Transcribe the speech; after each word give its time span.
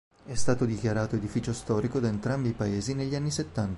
È 0.25 0.33
stato 0.33 0.65
dichiarato 0.65 1.15
edificio 1.15 1.53
storico 1.53 1.99
da 1.99 2.07
entrambi 2.07 2.49
i 2.49 2.53
paesi 2.53 2.95
negli 2.95 3.13
anni 3.13 3.29
settanta. 3.29 3.69